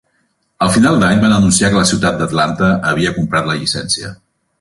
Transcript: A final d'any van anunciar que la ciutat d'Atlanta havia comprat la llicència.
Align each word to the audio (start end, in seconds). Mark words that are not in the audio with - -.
A 0.67 0.69
final 0.77 0.95
d'any 1.03 1.19
van 1.25 1.35
anunciar 1.35 1.69
que 1.73 1.79
la 1.79 1.89
ciutat 1.89 2.17
d'Atlanta 2.21 2.71
havia 2.93 3.13
comprat 3.19 3.51
la 3.51 3.59
llicència. 3.61 4.11